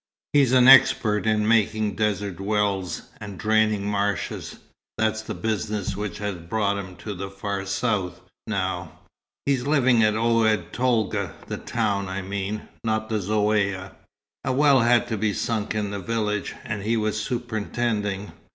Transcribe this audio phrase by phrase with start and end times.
[0.33, 4.57] He's an expert in making desert wells, and draining marshes.
[4.97, 8.93] That's the business which has brought him to the far South, now.
[9.45, 13.91] He's living at Oued Tolga the town, I mean; not the Zaouïa.
[14.43, 18.31] A well had to be sunk in the village, and he was superintending.